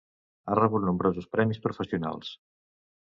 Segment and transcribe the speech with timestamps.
[0.47, 2.33] Ha rebut nombrosos premis professionals.